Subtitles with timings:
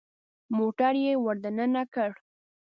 [0.57, 2.11] موټر يې ور دننه کړ.